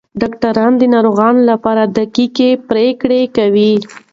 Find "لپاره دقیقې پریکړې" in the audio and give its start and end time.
1.51-3.21